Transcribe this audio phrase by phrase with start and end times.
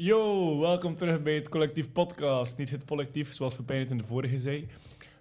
[0.00, 2.56] Yo, welkom terug bij het Collectief Podcast.
[2.56, 4.68] Niet het collectief, zoals Pepijn in de vorige zei.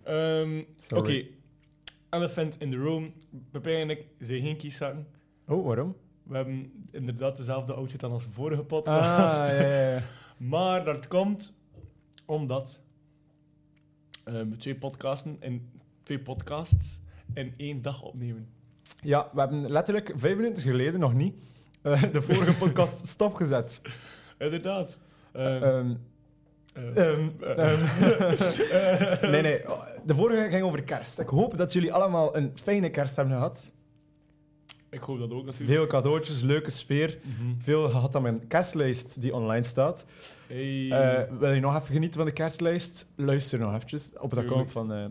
[0.03, 0.63] Ehm,
[0.95, 1.25] Oké,
[2.09, 3.13] elephant in the room.
[3.51, 5.07] Pepijn en ik zijn geen kieszakken.
[5.47, 5.95] Oh, waarom?
[6.23, 9.39] We hebben inderdaad dezelfde outfit dan als de vorige podcast.
[9.39, 10.03] Ah, ja, ja, ja.
[10.37, 11.53] Maar dat komt
[12.25, 12.81] omdat
[14.23, 15.69] ehm, we twee podcasten in
[16.03, 17.01] twee podcasts
[17.33, 18.47] in één dag opnemen.
[19.01, 21.43] Ja, we hebben letterlijk vijf minuten geleden nog niet
[21.81, 23.81] eh, de vorige podcast stopgezet.
[24.37, 24.99] Inderdaad.
[25.31, 25.95] Eh, ehm.
[29.31, 29.61] nee, nee.
[30.05, 31.19] De vorige ging over kerst.
[31.19, 33.71] Ik hoop dat jullie allemaal een fijne kerst hebben gehad.
[34.89, 35.79] Ik hoop dat ook natuurlijk.
[35.79, 37.17] Veel cadeautjes, leuke sfeer.
[37.21, 37.53] Mhm.
[37.59, 40.05] Veel gehad aan mijn kerstlijst die online staat.
[40.47, 40.91] Hey.
[40.91, 43.11] Eh, wil je nog even genieten van de kerstlijst?
[43.15, 45.05] Luister nog eventjes op het account van, eh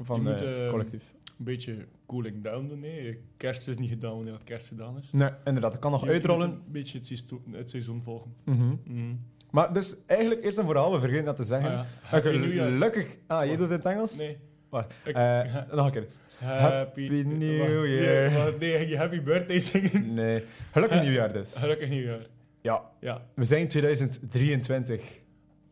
[0.00, 1.14] van moet, collectief.
[1.48, 1.76] Een beetje
[2.06, 2.80] cooling down doen.
[2.80, 3.18] Nee.
[3.36, 5.08] Kerst is niet gedaan wanneer het kerst gedaan is.
[5.12, 5.72] Nee, inderdaad.
[5.72, 6.50] Dat kan nog Je- uitrollen.
[6.50, 8.34] Een beetje het seizoen, het seizoen volgen.
[8.44, 8.74] Mhm.
[8.84, 9.14] Mhm.
[9.50, 11.70] Maar dus eigenlijk eerst en vooral, we vergeten dat te zeggen.
[11.78, 12.20] Ah, ja.
[12.20, 13.16] Gelukkig.
[13.26, 14.18] Ah, je doet het in het Engels?
[14.18, 14.36] Nee.
[14.68, 14.92] Wacht.
[15.04, 16.06] Ik- Eh, nog een keer.
[16.38, 17.56] Happy New nee,
[17.88, 18.54] Year.
[18.58, 20.14] Nee, ging je happy birthday zingen?
[20.14, 20.44] Nee.
[20.72, 21.54] Gelukkig Eh, nieuwjaar dus.
[21.56, 22.26] Gelukkig nieuwjaar.
[22.60, 23.26] Ja, Ja.
[23.34, 25.20] we zijn 2023.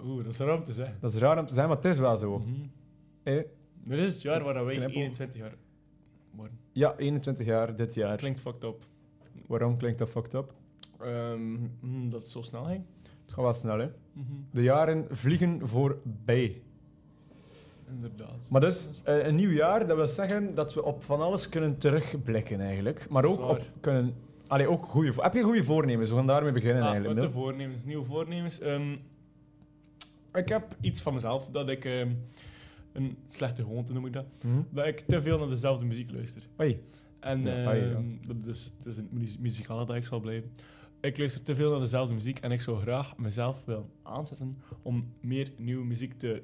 [0.04, 0.96] Oeh, dat is raar om te zeggen.
[1.00, 2.38] Dat is raar om te zeggen, maar het is wel zo.
[2.38, 2.50] Mhm.
[3.22, 3.42] Eh,
[3.84, 4.96] Dit is het jaar waar wij Knippel.
[5.00, 5.54] 21 jaar
[6.30, 6.58] worden.
[6.72, 8.16] Ja, 21 jaar dit jaar.
[8.16, 8.84] Klinkt fucked up.
[9.46, 10.52] Waarom klinkt dat fucked up?
[11.00, 12.84] Ehm, mm, dat het zo snel ging.
[13.02, 13.88] Het gaat wel snel, hè.
[14.12, 14.24] Mhm.
[14.50, 16.62] De jaren vliegen voorbij.
[17.88, 18.48] Inderdaad.
[18.48, 21.78] Maar dus, eh, een nieuw jaar, dat wil zeggen dat we op van alles kunnen
[21.78, 23.06] terugblikken eigenlijk.
[23.10, 24.14] Maar ook op kunnen...
[24.46, 25.12] Allee, ook goede...
[25.16, 26.10] Heb je goede voornemens?
[26.10, 27.20] We gaan daarmee beginnen Ah, eigenlijk.
[27.20, 28.58] wat de voornemens, nieuwe voornemens.
[28.60, 28.92] Ehm,
[30.34, 32.10] ik heb iets van mezelf dat ik ehm,
[32.92, 34.26] een slechte gewoonte noem ik dat.
[34.44, 34.60] Mhm.
[34.70, 36.42] Dat ik te veel naar dezelfde muziek luister.
[36.60, 36.82] Oei.
[37.20, 38.34] En Ja, ehm, ja.
[38.34, 39.08] dat is, het is een
[39.40, 40.50] muzikale dat ik zal blijven.
[41.00, 45.12] Ik luister te veel naar dezelfde muziek en ik zou graag mezelf willen aanzetten om
[45.20, 46.42] meer nieuwe muziek te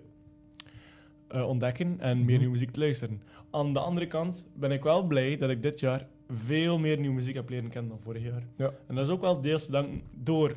[1.28, 2.36] eh, ontdekken en meer Mhm.
[2.38, 3.22] nieuwe muziek te luisteren.
[3.50, 7.14] Aan de andere kant ben ik wel blij dat ik dit jaar veel meer nieuwe
[7.14, 8.42] muziek heb leren kennen dan vorig jaar.
[8.56, 8.72] Ja.
[8.86, 10.56] En dat is ook wel deels te danken door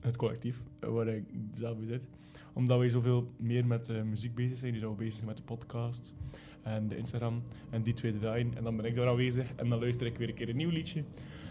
[0.00, 1.24] het collectief waar ik
[1.54, 2.02] zelf bij zit.
[2.52, 4.72] Omdat wij zoveel meer met eh, muziek bezig zijn.
[4.72, 6.14] Dus dat we bezig zijn met de podcast
[6.62, 8.56] en de Instagram en die twee draaien.
[8.56, 10.70] En dan ben ik daar aanwezig en dan luister ik weer een keer een nieuw
[10.70, 11.04] liedje.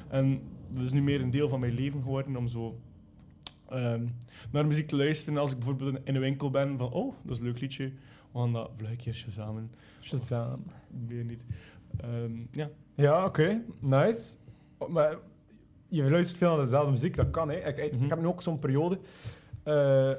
[0.09, 0.41] En
[0.73, 2.79] dat is nu meer een deel van mijn leven geworden om zo
[3.69, 4.05] ehm,
[4.51, 5.39] naar muziek te luisteren.
[5.39, 7.91] Als ik bijvoorbeeld in- een winkel ben van, oh, dat is een leuk liedje.
[8.31, 9.71] We gaan dat keer samen.
[10.01, 10.63] Shazam.
[11.07, 11.45] Weer niet.
[11.97, 12.69] Ehm, ja.
[12.95, 13.61] Ja, oké.
[13.79, 14.35] Nice.
[14.77, 15.17] Oh, Maar
[15.87, 17.49] je luistert veel naar dezelfde muziek, dat kan.
[17.49, 17.55] Hè.
[17.67, 18.03] Ik, ik, Mhm.
[18.03, 18.99] ik heb nu ook zo'n periode.
[19.63, 20.11] eh,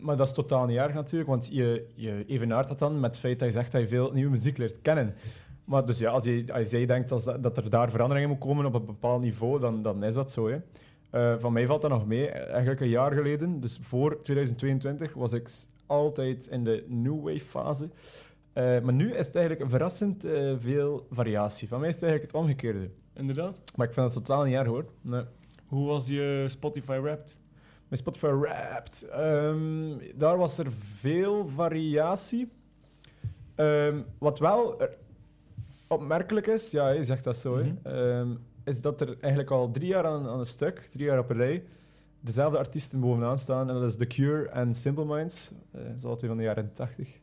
[0.00, 3.20] maar dat is totaal niet erg natuurlijk, want je, je evenaart dat dan met het
[3.20, 5.14] feit dat je zegt dat je veel nieuwe muziek leert kennen.
[5.64, 8.66] Maar dus ja, als, je, als jij denkt dat, dat er daar veranderingen moet komen
[8.66, 10.48] op een bepaald niveau, dan, dan is dat zo.
[10.48, 10.58] Hè.
[11.10, 12.28] Eh, van mij valt dat nog mee.
[12.28, 15.50] Eigenlijk een jaar geleden, dus voor 2022, was ik
[15.86, 17.88] altijd in de new wave fase.
[18.52, 21.68] Eh, maar nu is het eigenlijk verrassend eh, veel variatie.
[21.68, 22.90] Van mij is het eigenlijk het omgekeerde.
[23.14, 23.60] Inderdaad.
[23.76, 24.84] Maar ik vind het totaal niet erg hoor.
[25.00, 25.22] Nee.
[25.66, 27.36] Hoe was je Spotify Wrapped?
[27.90, 29.02] Mijn Spotify Wrapped.
[29.02, 32.48] ehm, daar was er veel variatie.
[33.54, 34.96] Ehm, wat wel er
[35.88, 37.70] opmerkelijk is, ja, je zegt dat zo, Mhm.
[37.82, 38.28] ehm,
[38.64, 41.36] is dat er eigenlijk al drie jaar aan, aan een stuk, drie jaar op een
[41.36, 41.64] rij,
[42.20, 43.68] dezelfde artiesten bovenaan staan.
[43.68, 45.50] En dat is The Cure en Simple Minds.
[45.72, 47.18] eh zo twee van de jaren 80,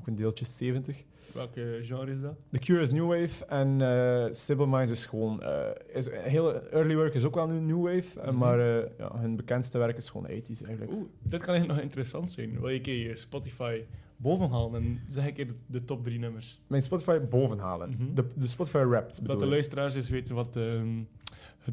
[0.00, 1.02] ook een deeltje 70.
[1.34, 2.34] Welke genre is dat?
[2.50, 5.42] The Cure is New Wave en eh Simple Minds is gewoon...
[5.42, 8.36] eh, is, heel early work is ook wel nu New Wave, eh, Mhm.
[8.38, 10.92] maar eh, ja, hun bekendste werk is gewoon 80s eigenlijk.
[10.92, 12.60] Oeh, dit kan eigenlijk nog interessant zijn.
[12.60, 13.82] Wil je een keer je Spotify
[14.16, 16.60] boven halen en zeg ik keer de, de top drie nummers.
[16.66, 17.90] Mijn Spotify bovenhalen.
[17.90, 18.14] Mhm.
[18.14, 20.88] de, de Spotify Wrapped Dat de luisteraars eens weten wat ehm,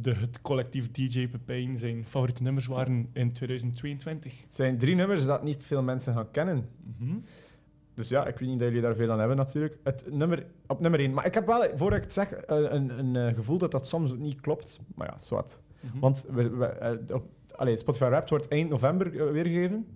[0.01, 4.41] de, het collectief DJ Pepijn zijn favoriete nummers waren in 2022.
[4.41, 6.67] Het zijn drie nummers dat niet veel mensen gaan kennen.
[6.99, 7.15] Mhm.
[7.97, 9.77] Dus ja, ik weet niet dat jullie daar veel aan hebben natuurlijk.
[9.83, 11.13] Het nummer, op nummer één.
[11.13, 13.87] Maar ik heb wel, voordat ik het zeg, eh, een, een, eh, gevoel dat dat
[13.87, 14.79] soms niet klopt.
[14.95, 15.59] Maar ja, zwart.
[15.79, 15.99] Mhm.
[15.99, 17.23] Want we, we, eh, op,
[17.55, 19.87] allee, Spotify Wrapped wordt eind november weergegeven.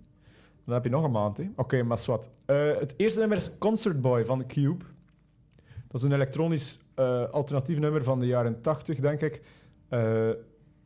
[0.64, 1.40] Dan heb je nog een maand.
[1.56, 2.30] Oké, maar zwart.
[2.46, 4.84] Het eerste nummer is Concert Boy van Cube.
[5.88, 9.42] Dat is een elektronisch eh, alternatief nummer van de jaren 80, denk ik.
[9.88, 10.28] eh,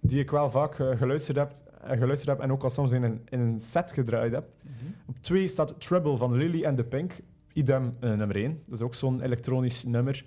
[0.00, 1.52] die ik wel vaak geluisterd, heb,
[1.88, 4.48] geluisterd heb en ook al soms in een, in een set gedraaid heb.
[4.62, 4.74] Mhm.
[5.06, 7.12] Op twee staat Trouble van Lily and the Pink.
[7.52, 8.62] Idem eh, nummer 1.
[8.66, 10.24] Dat is ook zo'n elektronisch nummer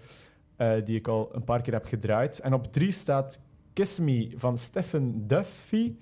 [0.56, 2.40] eh, die ik al een paar keer heb gedraaid.
[2.40, 3.42] En op drie staat
[3.74, 5.94] Kiss Me van Stephen Duffy.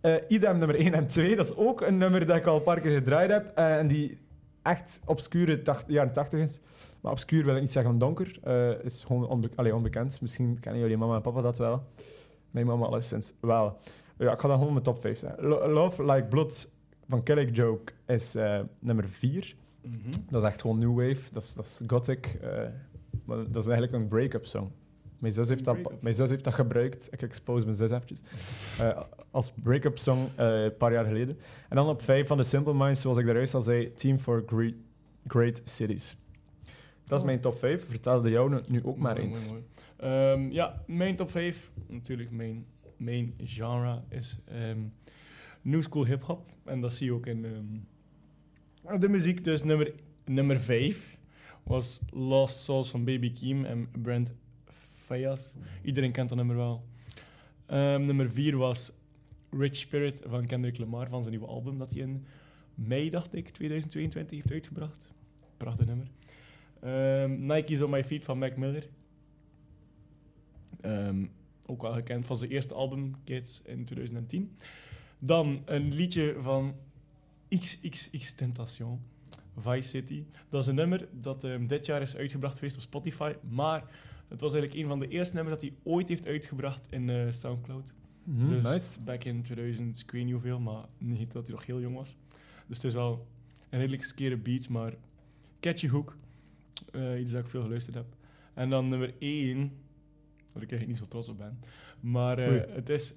[0.00, 1.36] Eh idem nummer 1 en 2.
[1.36, 3.52] Dat is ook een nummer dat ik al een paar keer gedraaid heb.
[3.54, 4.18] en die
[4.62, 6.60] echt obscure tacht- jaren 80 is.
[7.00, 8.38] Maar obscuur wil ik niet zeggen donker.
[8.84, 10.20] is gewoon onbe allee, onbekend.
[10.20, 11.82] Misschien kennen jullie mama en papa dat wel.
[12.50, 13.78] Mijn mama alleszins wel.
[14.20, 15.44] Ja, ik ga dan gewoon mijn top 5 zeggen.
[15.46, 16.72] Lo- Love Like Blood
[17.08, 19.54] van Kelly Joke is eh, nummer 4.
[19.82, 19.96] Mhm.
[20.30, 21.32] Dat is echt gewoon new wave.
[21.32, 22.38] Dat is, dat is gothic.
[22.42, 22.62] eh,
[23.24, 24.70] maar dat is eigenlijk een break-up song.
[25.18, 27.08] Mijn zus, heeft dat, mijn zus heeft dat gebruikt.
[27.12, 28.22] Ik expose mijn zus eventjes.
[28.78, 29.00] Eh,
[29.30, 31.38] als break-up song een paar jaar geleden.
[31.68, 34.42] En dan op 5 van de Simple Minds, zoals ik daaruit al zei, Team for
[34.46, 34.74] Great,
[35.26, 36.16] Great Cities.
[37.04, 37.24] Dat is Oh.
[37.24, 37.88] mijn top 5.
[37.88, 39.48] Vertelde jou nu- nu ook maar eens.
[39.50, 39.62] mooi,
[39.98, 40.12] mooi.
[40.14, 41.70] Ehm, ja, mijn top 5.
[41.86, 42.64] Natuurlijk, mijn
[43.00, 44.80] main genre is ehm
[45.62, 46.52] new school hip-hop.
[46.64, 49.44] En dat zie je ook in ehm, de muziek.
[49.44, 49.92] Dus nummer,
[50.24, 51.18] nummer 5
[51.62, 54.36] was Lost Souls van Baby Keem en Brent
[55.04, 55.54] Fayas.
[55.82, 56.84] Iedereen kent dat nummer wel.
[57.66, 58.92] Ehm, nummer 4 was
[59.50, 62.24] Rich Spirit van Kendrick Lamar van zijn nieuwe album dat hij in
[62.74, 65.12] mei, dacht ik, 2022 heeft uitgebracht.
[65.56, 66.06] Prachtig nummer.
[67.38, 68.88] Nike's on My Feet van Mac Miller.
[71.66, 74.56] Ook wel gekend van zijn eerste album, Kids, in 2010.
[75.18, 76.74] Dan een liedje van
[77.48, 79.00] XXX Tentation,
[79.56, 80.24] Vice City.
[80.48, 83.32] Dat is een nummer dat ehm, dit jaar is uitgebracht geweest op Spotify.
[83.48, 83.84] Maar
[84.28, 87.32] het was eigenlijk een van de eerste nummers dat hij ooit heeft uitgebracht in eh,
[87.32, 87.92] Soundcloud.
[88.24, 89.00] Mhm, dus nice.
[89.00, 92.16] back in 2000, ik weet niet hoeveel, maar niet dat hij nog heel jong was.
[92.66, 93.26] Dus het is wel
[93.68, 94.94] een redelijk skere beat, maar
[95.60, 96.16] catchy hook.
[96.92, 98.06] Eh, iets dat ik veel geluisterd heb.
[98.54, 99.72] En dan nummer 1,
[100.52, 101.58] waar ik eigenlijk niet zo trots op ben.
[102.00, 103.14] Maar eh, het is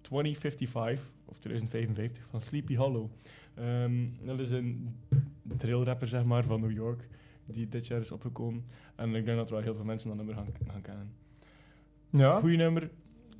[0.00, 3.10] 2055, of 2055, van Sleepy Hollow.
[3.54, 4.96] Ehm, dat is een
[5.42, 7.08] drillrapper, zeg maar, van New York,
[7.46, 8.64] die dit jaar is opgekomen.
[8.96, 11.12] En ik denk dat er wel heel veel mensen dat nummer gaan, gaan kennen.
[12.10, 12.40] Ja.
[12.40, 12.90] Goeie nummer,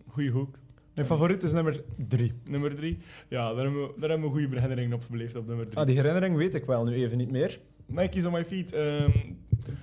[0.06, 0.59] goeie hoek.
[0.94, 2.32] Mijn favoriet is nummer 3.
[2.44, 2.99] Nummer 3.
[3.29, 5.79] Ja, daar hebben we, daar hebben we goede herinneringen op gebleven op nummer 3.
[5.79, 7.61] Ah, die herinnering weet ik wel nu even niet meer.
[7.87, 8.73] Nike's on my feet.
[8.73, 9.11] Ehm,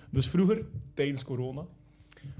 [0.09, 1.65] dus vroeger, tijdens corona,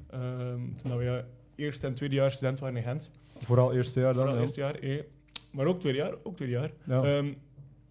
[0.10, 1.26] ehm, toen we
[1.56, 3.12] eerste en tweede jaar student waren in Gent.
[3.38, 4.22] Vooral eerste jaar dan.
[4.24, 4.42] Vooral ja.
[4.42, 5.04] eerste jaar, eh,
[5.52, 6.14] maar ook tweede jaar.
[6.24, 6.72] Ook tweede jaar.
[6.86, 7.04] Ja.
[7.04, 7.34] Ehm,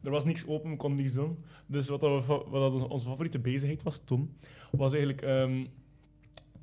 [0.02, 1.38] er was niks open, we konden niks doen.
[1.66, 4.36] Dus wat, dat we, wat dat onze favoriete bezigheid was toen,
[4.70, 5.22] was eigenlijk...
[5.22, 5.64] ehm,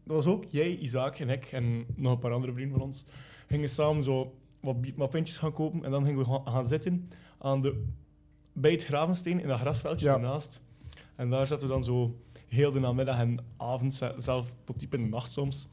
[0.04, 3.06] dat was ook jij, Isaac en ik en nog een paar andere vrienden van ons,
[3.48, 7.10] gingen samen zo wat, wat pintjes gaan kopen en dan gingen we gaan, gaan zitten
[7.38, 7.84] aan de,
[8.54, 10.14] bij het Gravensteen in dat grasveldje Ja.
[10.14, 10.62] ernaast.
[11.16, 12.16] En daar zaten we dan zo
[12.48, 15.68] heel de namiddag en avond, ze- zelf tot diep in de nacht soms,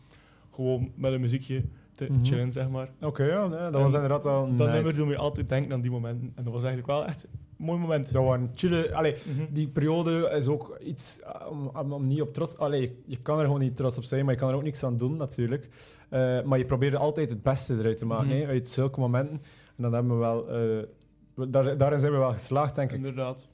[0.55, 2.25] gewoon met een muziekje te Mhm.
[2.25, 2.91] chillen, zeg maar.
[3.01, 4.71] Oké, ja, nee, dat En was inderdaad wel Dat nice.
[4.73, 6.33] nummer doen we altijd denken aan die momenten.
[6.35, 7.31] En dat was eigenlijk wel echt een
[7.65, 8.13] mooi moment.
[8.13, 8.93] Dat waren chillen.
[8.95, 9.53] Allee, Mhm.
[9.53, 12.57] die periode is ook iets eh, om, niet op trots...
[12.59, 14.85] Allee, je kan er gewoon niet trots op zijn, maar je kan er ook niks
[14.85, 15.69] aan doen, natuurlijk.
[16.09, 18.37] Eh, maar je probeert altijd het beste eruit te maken, Mhm.
[18.37, 19.43] hè, uit zulke momenten.
[19.77, 20.49] En dan hebben we wel...
[20.49, 22.97] eh, daar, daarin zijn we wel geslaagd, denk ik.
[22.97, 23.49] Inderdaad.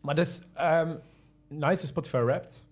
[0.00, 0.94] Maar dus, ehm
[1.48, 2.66] nice Spotify Wrapped.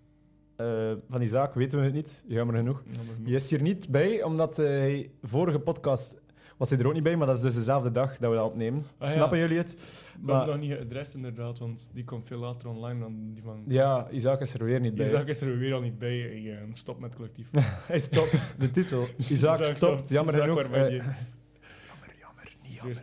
[0.57, 2.83] Eh, van die zaak weten we het niet, jammer genoeg.
[3.25, 6.23] Je is hier niet bij, omdat eh, hij vorige podcast
[6.57, 8.47] was hij er ook niet bij, maar dat is dus dezelfde dag dat we dat
[8.47, 8.85] opnemen.
[8.99, 9.15] Ah, ja.
[9.15, 9.73] Snappen jullie het?
[9.73, 9.79] Ik
[10.21, 13.63] Maar- nog niet geadrest inderdaad, want die komt veel later online dan die van...
[13.67, 15.07] Ja, Isaac is er weer niet bij.
[15.07, 16.19] Isaac is er weer al niet bij.
[16.19, 17.49] Hij eh, stopt met collectief.
[17.87, 18.37] Hij stopt.
[18.59, 19.07] De titel.
[19.31, 20.11] Isaac, stopt.
[20.11, 20.63] Jammer Isaac, genoeg.
[20.63, 20.97] waar ben eh, je?
[20.97, 22.57] jammer, jammer.
[22.63, 23.03] Niet Zeer.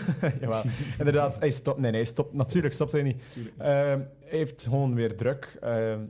[0.40, 0.62] Jawel.
[0.98, 1.78] Inderdaad, hij stopt.
[1.78, 2.32] Nee, nee, hij stopt.
[2.32, 3.22] Natuurlijk stopt hij niet.
[3.32, 3.54] Tuurlijk.
[3.58, 5.56] Ehm, hij heeft gewoon weer druk.
[5.60, 6.00] Ehm,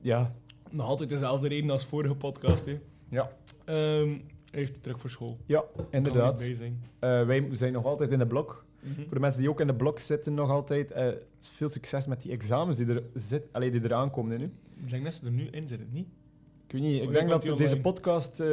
[0.00, 0.34] ja.
[0.70, 2.64] Nog altijd dezelfde reden als vorige podcast.
[2.64, 2.78] Hè.
[3.08, 3.30] Ja.
[3.64, 4.08] Ehm,
[4.50, 5.38] hij heeft druk voor school.
[5.46, 6.40] Ja, er inderdaad.
[6.40, 6.82] zijn.
[6.98, 8.64] Eh, wij zijn nog altijd in de blok.
[8.80, 8.94] Mhm.
[9.02, 11.08] Voor de mensen die ook in de blok zitten nog altijd, eh,
[11.40, 14.52] veel succes met die examens die er, zit, allee, die eraan komen nu.
[14.84, 16.06] Ik denk dat ze er nu in zitten, niet?
[16.66, 18.40] Ik weet niet, ik Oh, denk dat deze podcast...
[18.40, 18.48] eh,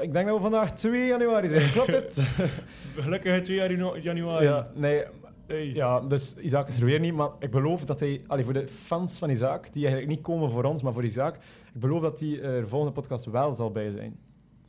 [0.00, 2.18] ik denk dat we vandaag 2 januari zijn, klopt het?
[2.96, 4.44] Gelukkig 2 janu- januari.
[4.44, 5.04] ja, nee,
[5.46, 5.72] Hey.
[5.74, 8.24] ja, dus Isaac is er weer niet, maar ik beloof dat hij...
[8.26, 11.34] Allee, voor de fans van Isaac, die eigenlijk niet komen voor ons, maar voor Isaac,
[11.74, 14.18] ik beloof dat hij er de volgende podcast wel zal bij zijn.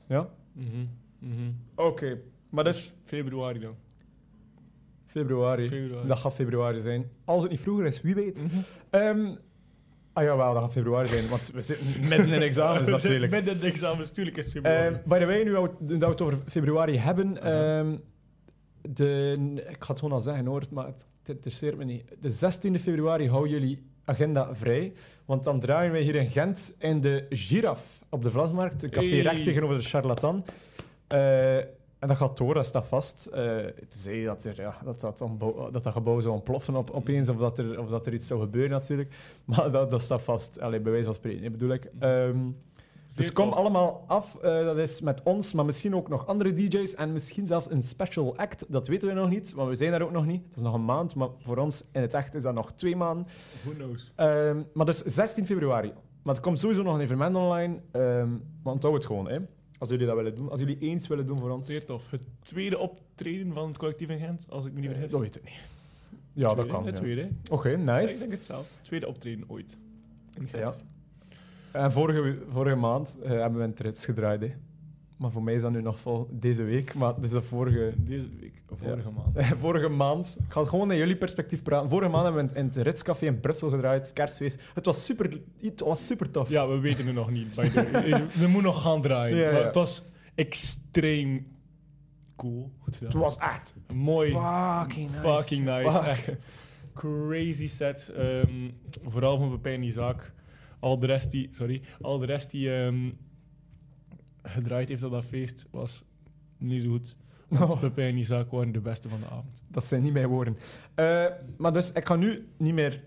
[0.07, 0.29] Ja?
[0.53, 0.67] Mhm.
[1.19, 1.51] Mhm.
[1.75, 2.19] Oké.
[2.49, 3.75] Maar dus Dus februari dan.
[5.05, 5.67] februari.
[5.67, 6.07] Februari.
[6.07, 7.09] Dat gaat februari zijn.
[7.25, 8.43] Als het niet vroeger is, wie weet.
[8.43, 8.55] Mhm.
[8.89, 9.35] Ehm
[10.15, 13.31] ah jawel, dat gaat februari zijn, want we zitten midden in examens natuurlijk.
[13.31, 14.85] Met de examens, tuurlijk is het februari.
[14.95, 17.79] Ehm by the way, nu dat we het over februari hebben, Aha.
[17.79, 17.95] ehm,
[18.81, 19.37] de,
[19.69, 22.03] ik ga het gewoon al zeggen hoor, maar het, het interesseert me niet.
[22.19, 24.93] De 16e februari houden jullie agenda vrij,
[25.25, 29.07] want dan draaien wij hier in Gent in de Giraf op de Vlasmarkt, een café
[29.07, 29.21] Hey.
[29.21, 30.45] recht tegenover de Charlatan.
[31.07, 31.57] Eh,
[32.05, 33.25] en dat gaat door, dat staat vast.
[33.25, 33.57] Eh
[33.89, 35.23] tenzij dat, er, ja, dat, dat,
[35.71, 38.39] dat dat gebouw zou ontploffen op, opeens, of dat, er, of dat er iets zou
[38.39, 39.15] gebeuren natuurlijk.
[39.45, 41.91] Maar dat, dat staat vast, Allee, bij wijze van spreken, bedoel ik.
[41.99, 42.39] Ehm,
[43.07, 44.35] Zeer dus kom allemaal af.
[44.35, 47.81] Eh, dat is met ons, maar misschien ook nog andere DJ's en misschien zelfs een
[47.81, 48.65] special act.
[48.67, 50.43] Dat weten we nog niet, maar we zijn daar ook nog niet.
[50.47, 52.95] Dat is nog een maand, maar voor ons in het echt is dat nog twee
[52.95, 53.27] maanden.
[53.63, 54.11] Who knows?
[54.15, 55.93] Ehm, maar dus 16 februari.
[56.23, 57.79] Maar er komt sowieso nog een evenement online.
[57.91, 58.29] ehm
[58.63, 59.29] maar onthoud het gewoon.
[59.29, 59.39] Hè.
[59.79, 60.49] Als jullie dat willen doen.
[60.49, 61.67] Als jullie eens willen doen voor ons.
[61.67, 62.11] Zeer tof.
[62.11, 65.11] Het tweede optreden van het collectief in Gent, als ik me niet vergis.
[65.11, 65.63] Dat weet ik niet.
[66.33, 66.85] Ja, dat kan.
[66.85, 67.01] Het ja.
[67.01, 67.29] tweede.
[67.51, 68.19] Oké, Ja, ik nice.
[68.19, 68.71] denk het zelf.
[68.81, 69.77] Tweede optreden ooit.
[70.39, 70.63] In Gent.
[70.63, 70.73] Ja.
[71.81, 74.41] En vorige, vorige maand eh, hebben we een trits gedraaid.
[74.41, 74.51] Hè.
[75.17, 76.93] Maar voor mij is dat nu nog vol deze week.
[76.93, 78.27] Maar het is de vorige, Deze
[78.71, 79.45] vorige maand.
[79.65, 80.37] vorige maand.
[80.39, 81.89] Ik ga gewoon in jullie perspectief praten.
[81.89, 84.13] Vorige maand hebben we in het Ritscafé in Brussel gedraaid.
[84.13, 84.59] Kerstfeest.
[84.73, 86.49] Het was super, het was super tof.
[86.49, 87.55] Ja, we weten het nog niet.
[87.55, 89.37] we moeten nog gaan draaien.
[89.37, 89.65] Ja, Maar ja.
[89.65, 90.03] het was
[90.35, 91.47] extreem
[92.35, 92.71] cool.
[92.79, 92.99] Goed.
[92.99, 94.31] Het was echt mooi.
[94.31, 95.21] fucking nice.
[95.21, 95.91] Fucking nice.
[95.91, 96.05] Fuck.
[96.05, 96.35] Echt
[96.93, 98.09] crazy set.
[98.09, 98.69] Ehm,
[99.03, 100.33] vooral van Pepijn Isaac.
[100.79, 103.11] Al de rest die, sorry, al de rest die ehm,
[104.43, 106.03] gedraaid heeft op dat feest was
[106.57, 107.15] niet zo goed.
[107.47, 107.79] Want Oh.
[107.79, 109.61] Pepijn en Isaac waren de beste van de avond.
[109.67, 110.57] Dat zijn niet mijn woorden.
[110.95, 111.25] Eh,
[111.57, 113.03] maar dus, ik ga nu niet meer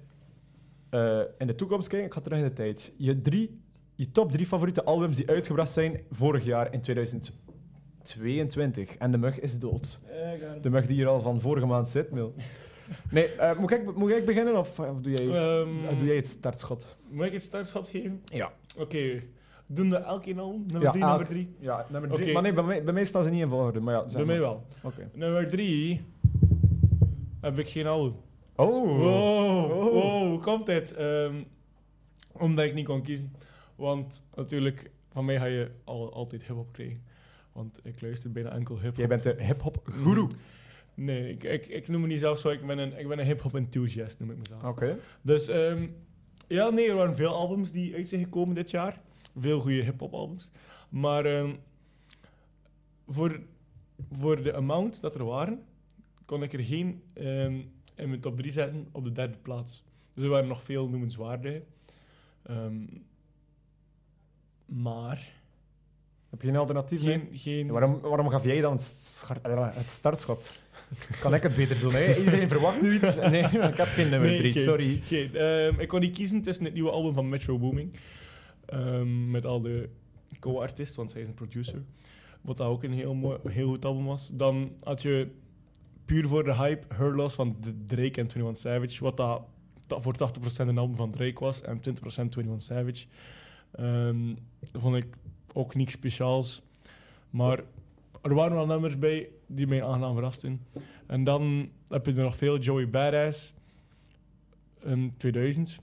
[0.91, 2.07] eh, in de toekomst kijken.
[2.07, 2.95] Ik ga terug in de tijd.
[2.97, 3.61] Je, drie,
[3.95, 8.97] je top drie favoriete albums die uitgebracht zijn vorig jaar in 2022.
[8.97, 9.99] En de mug is dood.
[10.61, 12.35] De mug die hier al van vorige maand zit, Mil.
[13.11, 16.17] Nee, eh, moet, ik, moet ik beginnen of, of doe, jij, Ehm, eh, doe jij
[16.17, 16.97] het startschot?
[17.09, 18.21] Moet ik het startschot geven?
[18.25, 18.53] Ja.
[18.77, 19.23] Oké.
[19.71, 20.53] Doen we elk een al?
[20.67, 21.11] Nummer Ja, drie, elk.
[21.11, 21.55] nummer drie?
[21.59, 22.33] Ja, nummer drie.
[22.33, 23.81] Maar nee, bij mij, bij mij staan ze niet in volgorde.
[23.81, 24.67] Maar ja, zeg Bij mij wel.
[24.83, 25.11] Oké.
[25.15, 26.01] Nummer drie
[27.41, 28.15] heb ik geen album.
[28.57, 28.67] Oh.
[28.99, 29.93] Wow, Oh.
[29.93, 30.95] wow, hoe komt dit?
[30.95, 31.35] Ehm,
[32.33, 33.33] omdat ik niet kon kiezen.
[33.77, 37.03] Want natuurlijk, van mij ga je al, altijd hip-hop krijgen.
[37.53, 38.97] Want ik luister bijna enkel hip-hop.
[38.97, 40.27] Jij bent de hip-hop guru.
[40.95, 42.49] Nee, ik, ik, ik noem me niet zelf zo.
[42.49, 44.65] Ik ben een, ik ben een hip-hop enthusiast, noem ik mezelf.
[44.65, 44.99] Oké.
[45.23, 45.87] Dus ehm,
[46.47, 49.01] ja, nee, er waren veel albums die uit zijn gekomen dit jaar.
[49.37, 50.51] Veel goede hip-hop albums.
[50.89, 51.55] Maar ehm,
[53.09, 53.41] voor,
[54.19, 55.63] voor de amount dat er waren,
[56.25, 57.55] kon ik er geen ehm,
[57.95, 59.85] in mijn top 3 zetten op de derde plaats.
[60.13, 61.63] Dus er waren nog veel noemenswaardige.
[62.43, 62.75] Ehm,
[64.67, 65.37] maar
[66.31, 67.01] Heb je een alternatief?
[67.33, 67.67] geen.
[67.71, 70.53] Waarom, waarom gaf jij dan het, eh, het startschot?
[71.21, 71.93] Kan ik het beter doen?
[71.93, 72.15] Hè?
[72.25, 73.17] Iedereen verwacht nu iets.
[73.17, 73.43] Nee,
[73.73, 75.01] ik heb geen nummer Nee, drie, geen- sorry.
[75.05, 75.35] geen.
[75.35, 77.93] Ehm, ik kon niet kiezen tussen het nieuwe album van Metro Booming.
[78.69, 79.89] Ehm, met al de
[80.41, 81.83] co-artists, want zij is een producer.
[82.41, 84.31] Wat dat ook een heel, mooi, heel goed album was.
[84.33, 85.29] Dan had je
[86.05, 87.57] puur voor de hype Her Loss van
[87.87, 89.03] Drake en 21 Savage.
[89.05, 89.43] Wat dat,
[89.87, 93.07] voor 80% een album van Drake was en 20% 21 Savage.
[94.73, 95.07] Dat vond ik
[95.53, 96.63] ook niks speciaals.
[97.31, 97.63] Maar
[98.23, 100.61] er waren wel nummers bij die mij aangenaam verrasten.
[101.07, 102.59] En dan heb je er nog veel.
[102.59, 103.53] Joey Badass.
[104.87, 105.79] Um, 2000.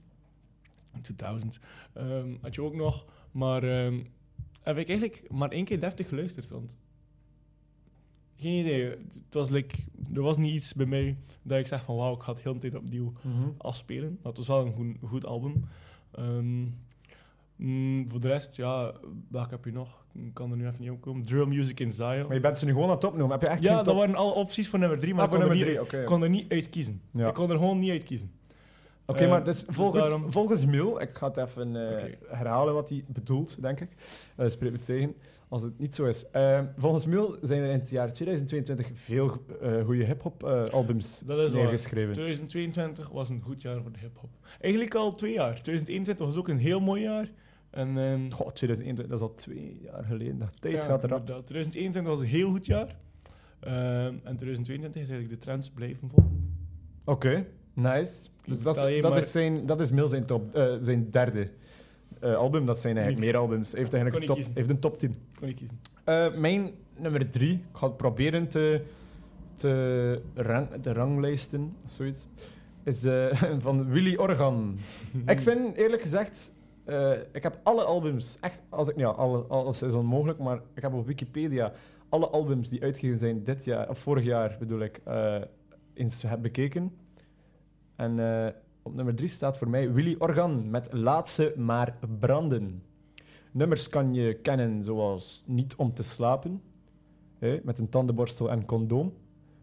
[1.02, 1.60] 2000.
[1.94, 3.06] ehm, had je ook nog.
[3.32, 4.00] Maar ehm,
[4.62, 6.50] heb ik eigenlijk maar één keer deftig geluisterd.
[6.50, 6.78] Want
[8.38, 8.84] geen idee.
[8.90, 9.76] Het was like,
[10.14, 12.54] er was niet iets bij mij dat ik zeg van wauw, ik ga het heel
[12.54, 13.14] de tijd opnieuw
[13.58, 14.10] afspelen.
[14.10, 15.66] Maar het was wel een goed, goed album.
[16.12, 16.62] Ehm,
[17.56, 18.94] mm, voor de rest, ja,
[19.28, 20.04] welke heb je nog?
[20.14, 21.24] Ik kan er nu even niet op komen.
[21.24, 22.26] Drill Music in Zion.
[22.26, 23.32] Maar je bent ze nu gewoon aan het opnoemen.
[23.32, 25.36] Heb je echt Ja, geen dat waren alle opties voor nummer drie, maar Ah, ik
[25.38, 27.02] voor kon, er niet, drie, kon er niet uit kiezen.
[27.12, 27.28] Ja.
[27.28, 28.32] Ik kon er gewoon niet uit kiezen.
[29.06, 32.74] Oké, Eh, maar dus dus volgens, daarom- volgens Mil, ik ga het even eh, herhalen
[32.74, 33.90] wat hij bedoelt, denk ik.
[34.36, 35.16] Eh spreek me tegen
[35.48, 36.26] als het niet zo is.
[36.78, 39.28] Volgens Mil zijn er in het jaar 2022 veel
[39.86, 41.62] goede hip-hop albums Dat is waar.
[41.62, 42.14] neergeschreven.
[42.14, 44.30] 2022 was een goed jaar voor de hip-hop.
[44.60, 45.54] Eigenlijk al twee jaar.
[45.62, 47.32] 2021 was ook een heel mooi jaar.
[47.70, 50.38] En, ehm, Goh, 2021, dat is al twee jaar geleden.
[50.38, 51.20] Dat tijd ja, gaat eraf.
[51.20, 51.46] inderdaad.
[51.46, 52.96] 2021 was een heel goed jaar.
[53.60, 56.54] Ehm, en 2022 is eigenlijk de trends blijven volgen.
[57.06, 57.46] Oké,
[57.76, 58.30] nice.
[58.46, 61.50] Dus dat, je dat, maar- is zijn, dat is Mil zijn, top, eh, zijn derde
[62.20, 62.66] eh, album.
[62.66, 63.34] Dat zijn eigenlijk Niks.
[63.34, 63.72] meer albums.
[63.72, 65.10] Hij heeft eigenlijk top, heeft een top 10.
[65.10, 65.80] Ik kon niet kiezen.
[66.04, 68.82] Eh, mijn nummer drie, ik ga het proberen te,
[69.56, 72.28] te, rang, te ranglijsten, of zoiets,
[72.84, 73.06] is
[73.66, 74.78] van Willy Organ.
[75.26, 76.54] ik vind, eerlijk gezegd,
[77.32, 80.94] ik heb alle albums, echt, als ik, ja, alle, alles is onmogelijk, maar ik heb
[80.94, 81.74] op Wikipedia
[82.10, 85.02] alle albums die uitgegeven zijn dit jaar, of vorig jaar bedoel ik,
[85.94, 86.92] eens heb bekeken.
[87.96, 92.84] En eh, op nummer drie staat voor mij Willy Organ met Laat ze maar branden.
[93.52, 96.62] Nummers kan je kennen zoals Niet om te slapen,
[97.40, 99.14] hè, met een tandenborstel en condoom.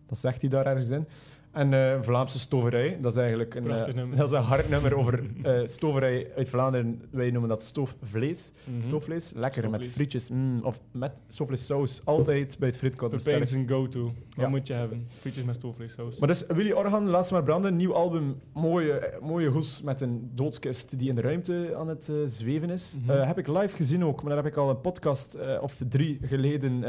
[0.07, 1.07] Dat zegt hij daar ergens in.
[1.52, 5.25] En eh, Vlaamse stoverij, dat is eigenlijk een, eh, dat is een hard nummer over
[5.42, 7.02] eh, stoverij uit Vlaanderen.
[7.11, 8.52] Wij noemen dat stoofvlees.
[8.64, 8.85] Mhm.
[8.87, 9.94] Stoofvlees, lekker met Stoofvlees.
[9.94, 10.30] frietjes.
[10.30, 13.11] mm, of met stoofvleessaus, altijd bij het frietkot.
[13.11, 14.02] Pepijn is een go-to.
[14.02, 14.49] Wat Ja.
[14.49, 15.06] moet je hebben?
[15.09, 16.18] Frietjes met stoofvleessaus.
[16.18, 18.40] Maar dus Willy Organ, Laat ze maar branden, nieuw album.
[18.52, 22.97] Mooie, mooie hoes met een doodskist die in de ruimte aan het zweven is.
[23.06, 23.18] Mhm.
[23.26, 26.85] Heb ik live gezien ook, maar daar heb ik al een podcast of drie geleden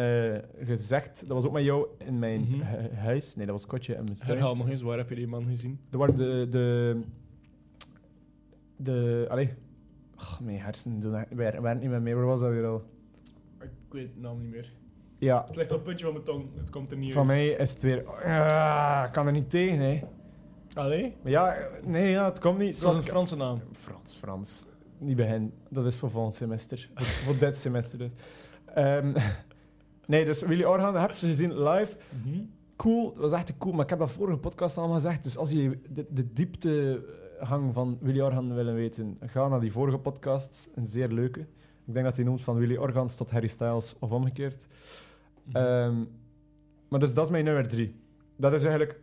[0.64, 1.20] gezegd.
[1.28, 2.54] Dat was ook met jou in mijn Mhm.
[2.62, 3.36] hu- huis.
[3.36, 4.52] Nee, dat was Kotje en mijn tuin.
[4.58, 5.80] Nog eens, waar heb je die man gezien?
[5.92, 6.48] Er waren de...
[6.50, 7.00] de,
[8.76, 9.54] de allee.
[10.16, 12.16] Och, mijn hersenen doen echt- waren waren niet meer mee.
[12.16, 12.84] Waar was dat weer al?
[13.62, 14.72] Ik weet de naam niet meer.
[15.18, 16.46] Ja, Het ligt op het puntje van mijn tong.
[16.56, 17.28] Het komt er niet van uit.
[17.32, 18.06] mij is het weer...
[18.08, 20.02] Ah, ik kan er niet tegen, hè.
[20.74, 21.16] Allee?
[21.22, 22.70] Maar ja, nee, ja, het komt niet.
[22.70, 23.62] Is Zoals een Franse naam.
[23.72, 24.66] Frans, Frans.
[24.98, 25.54] Niet bij hen.
[25.70, 26.90] Dat is voor volgend semester.
[26.96, 28.10] voor, voor dit semester dus.
[28.74, 29.14] Ehm,
[30.08, 31.98] nee, dus Willy Orhan, heb je gezien live.
[32.26, 32.40] Mhm.
[32.84, 33.74] Cool, dat was echt cool.
[33.74, 35.24] Maar ik heb dat vorige podcast allemaal gezegd.
[35.24, 39.98] Dus als je de, de dieptehang van Willy Orhan willen weten, ga naar die vorige
[39.98, 40.70] podcast.
[40.76, 41.40] Een zeer leuke.
[41.86, 44.68] Ik denk dat hij noemt van Willy Organs tot Harry Styles of omgekeerd.
[45.44, 45.58] Mhm.
[45.58, 46.04] Ehm,
[46.88, 47.96] maar dus dat is mijn nummer drie.
[48.36, 49.00] Dat is eigenlijk...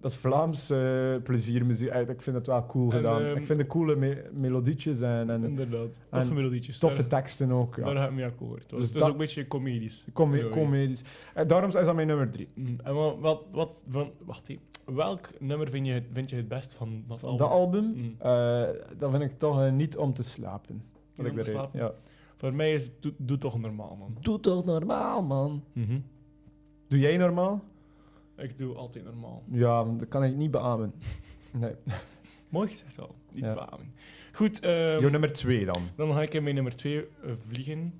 [0.00, 1.88] Dat is Vlaams eh, pleziermuziek.
[1.88, 3.22] Eigenlijk, Ik vind het wel cool En, gedaan.
[3.22, 6.00] ehm, ik vind de coole me- melodietjes en, en Inderdaad.
[6.10, 6.78] Toffe en melodietjes.
[6.78, 7.76] toffe Daar- teksten ook.
[7.76, 8.00] Daar Ja.
[8.00, 8.60] heb ik mee akkoord.
[8.60, 10.04] Dus Dus het is dat- ook een beetje comedisch.
[10.12, 11.02] Com Ja, comedisch.
[11.34, 12.48] En daarom is dat mijn nummer drie.
[12.54, 14.62] Mm, En wat, wat, wat, van, wacht even.
[14.94, 17.38] Welk nummer vind je, het- vind je het best van dat album?
[17.38, 18.14] Dat album, Mm.
[18.18, 20.82] eh, dat vind ik toch eh, niet om te slapen.
[21.14, 21.80] Wat ik om te slapen?
[21.80, 21.92] Ja.
[22.36, 24.16] Voor mij is het doe, doe toch normaal, man.
[24.20, 25.62] Doe toch normaal, man.
[25.72, 25.98] Mhm.
[26.88, 27.62] Doe jij normaal?
[28.38, 29.42] Ik doe altijd normaal.
[29.50, 30.92] Ja, dat kan ik niet beamen.
[31.50, 31.72] Nee.
[32.48, 33.14] Mooi gezegd wel.
[33.32, 33.54] Niet Ja.
[33.54, 33.92] beamen.
[34.32, 35.82] Goed, ehm, Jouw nummer twee dan.
[35.96, 37.04] dan ga ik in mijn nummer 2
[37.48, 37.92] vliegen.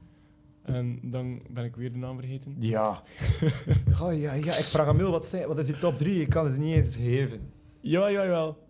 [0.63, 2.57] En dan ben ik weer de naam vergeten.
[2.59, 3.03] Ja.
[4.03, 4.57] oh, ja, ja.
[4.57, 6.21] Ik vraag Emil, wat, zijn, wat is die top drie?
[6.21, 7.41] Ik kan het niet eens geven.
[7.81, 8.67] Ja, ja, jawel.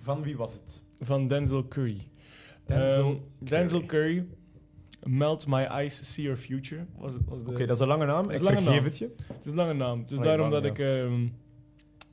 [0.00, 0.82] Van wie was het?
[1.00, 1.98] Van Denzel Curry.
[2.66, 4.26] Denzel Ehm, Denzel Curry.
[5.02, 6.84] Melt My Eyes, See Your Future.
[6.96, 8.30] Was het, was de, Oké, dat is een lange naam.
[8.30, 8.84] is Ik lange vergeef naam.
[8.84, 9.10] het je.
[9.26, 10.04] Het is een lange naam.
[10.08, 10.68] Dus daarom dat ja.
[10.68, 10.78] ik...
[10.78, 11.22] ehm,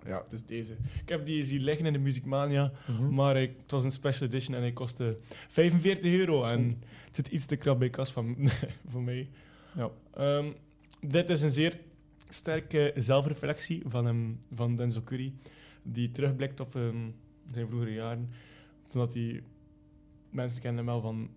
[0.06, 0.74] ja, het is deze.
[1.02, 2.72] Ik heb die zien liggen in de Musicmania.
[2.88, 3.14] Mhm.
[3.14, 5.18] Maar ik, het was een special edition en hij kostte
[5.48, 6.44] 45 euro.
[6.44, 8.36] En het zit iets te krap bij kas van,
[8.92, 9.30] voor mij.
[9.76, 9.90] Ja.
[10.14, 10.52] Ehm,
[11.02, 11.80] dit is een zeer
[12.30, 15.34] sterke zelfreflectie van, hem, van Denzel Curry.
[15.84, 16.98] Die terugblikt op ehm,
[17.54, 18.30] zijn vroegere jaren.
[18.88, 19.44] Toen dat hij...
[20.30, 21.30] Mensen kennen hem wel van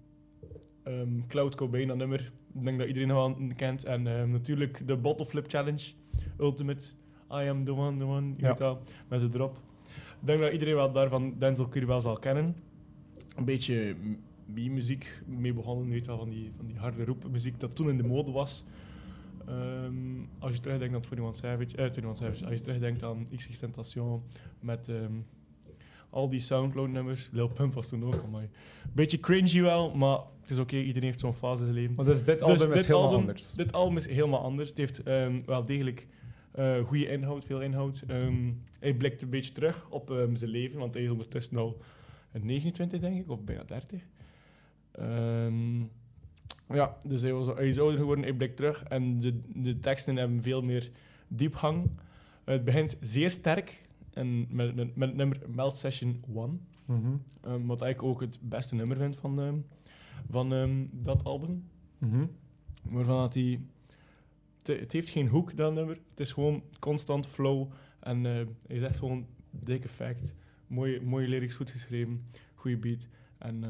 [0.82, 2.32] ehm, Cloud Cobain, dat nummer.
[2.54, 3.84] Ik denk dat iedereen wel kent.
[3.84, 5.92] En ehm, natuurlijk de Bottle Flip Challenge.
[6.38, 6.86] Ultimate.
[7.30, 8.26] I am the one, the one.
[8.28, 8.48] Je Ja.
[8.48, 9.56] weet wel, met de drop.
[10.20, 12.56] Ik denk dat iedereen wel daarvan Denzel Curry wel zal kennen.
[13.36, 13.96] Een beetje
[14.54, 18.02] B-muziek mee begonnen, weet wel, van die, van die harde roepmuziek dat toen in de
[18.06, 18.64] mode was.
[19.46, 19.94] Ehm,
[20.38, 24.22] als je terugdenkt aan 21 Savage, eh, 21 Savage, als je terugdenkt aan XXXTentacion
[24.60, 24.90] met
[26.12, 27.28] al die Soundcloud-nummers.
[27.32, 28.48] Lil Pump was toen ook, amai.
[28.92, 31.94] Beetje cringy wel, maar het is oké, iedereen heeft zo'n fase in zijn leven.
[31.94, 33.52] Maar dus dit Dus album is dit helemaal album- anders.
[33.52, 34.68] Dit album is helemaal anders.
[34.68, 36.06] Het heeft ehm, wel degelijk
[36.52, 38.02] eh goede inhoud, veel inhoud.
[38.06, 41.80] Ehm, hij blikt een beetje terug op ehm, zijn leven, want hij is ondertussen al
[42.40, 44.02] 29, denk ik, of bijna 30.
[44.92, 45.80] Ehm,
[46.68, 50.16] ja, dus hij, was, hij is ouder geworden, hij blikt terug en de, de teksten
[50.16, 50.90] hebben veel meer
[51.28, 51.90] diepgang.
[52.44, 53.81] Het begint zeer sterk
[54.14, 56.60] en met, met, met het nummer Melt Session 1.
[56.84, 57.16] Mhm.
[57.40, 59.56] Ehm, wat ik ook het beste nummer vind van, ehm,
[60.30, 61.64] van ehm, dat album.
[61.98, 62.26] Mhm.
[62.82, 63.60] Waarvan dat hij...
[64.58, 65.98] Het, het heeft geen hoek, dat nummer.
[66.10, 67.70] Het is gewoon constant flow.
[68.00, 70.34] En eh hij zegt gewoon dikke fact.
[70.66, 72.24] Mooie, mooie lyrics, goed geschreven.
[72.54, 73.08] Goede beat.
[73.38, 73.64] En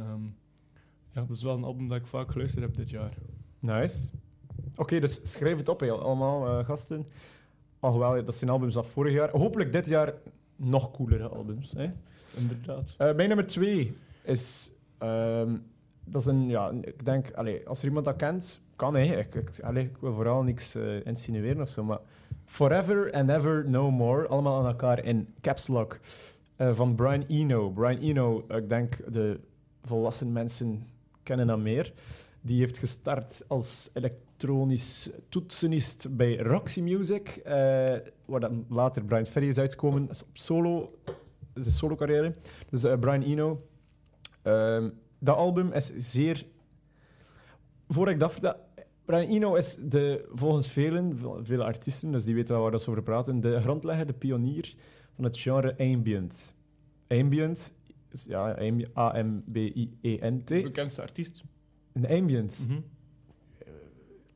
[1.12, 3.14] ja, dat is wel een album dat ik vaak geluisterd heb dit jaar.
[3.58, 4.10] Nice.
[4.76, 7.06] Oké, dus schrijf het op, hè, allemaal eh, gasten.
[7.82, 9.30] Alhoewel, dat zijn albums af vorig jaar.
[9.30, 10.14] Hopelijk dit jaar
[10.56, 11.72] nog coolere albums.
[11.72, 11.90] Hè?
[12.36, 12.94] Inderdaad.
[12.98, 14.70] Eh, mijn nummer twee is...
[14.98, 15.56] ehm,
[16.04, 16.48] dat is een...
[16.48, 17.30] Ja, ik denk...
[17.32, 19.02] Allee, als er iemand dat kent, kan hè.
[19.18, 21.98] Ik, ik, allee, ik wil vooral niks eh, insinueren of zo, maar...
[22.44, 24.26] Forever and Ever No More.
[24.26, 25.98] Allemaal aan elkaar in Caps Lock.
[26.56, 27.70] eh, van Brian Eno.
[27.70, 29.40] Brian Eno, ik denk de
[29.84, 30.86] volwassen mensen
[31.22, 31.92] kennen hem meer.
[32.40, 33.90] Die heeft gestart als
[34.42, 37.52] elektronisch toetsenist bij Roxy Music, eh,
[38.24, 40.06] waar dan later Brian Ferry is uitgekomen.
[40.06, 40.98] Dat is op solo,
[41.52, 42.34] dat is solo carrière.
[42.70, 43.66] Dus eh, Brian Eno.
[44.42, 46.46] Ehm, dat album is zeer...
[47.88, 48.54] Voor ik dat vertel...
[49.04, 52.90] Brian Eno is de, volgens velen, veel- vele artiesten, dus die weten waar dat ze
[52.90, 54.74] over praten, de grondlegger, de pionier
[55.14, 56.54] van het genre ambient.
[57.08, 57.74] Ambient
[58.10, 60.48] is ja, ambi- A-M-B-I-E-N-T.
[60.48, 61.42] Bekendste artiest.
[61.92, 62.64] Een ambient.
[62.68, 62.80] Mhm.